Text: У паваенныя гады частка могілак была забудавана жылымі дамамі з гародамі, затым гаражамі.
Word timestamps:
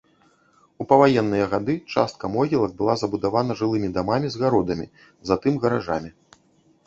У 0.83 0.85
паваенныя 0.91 1.45
гады 1.51 1.73
частка 1.93 2.31
могілак 2.37 2.73
была 2.79 2.95
забудавана 3.01 3.57
жылымі 3.61 3.89
дамамі 3.97 4.27
з 4.37 4.41
гародамі, 4.45 4.87
затым 5.33 5.53
гаражамі. 5.67 6.11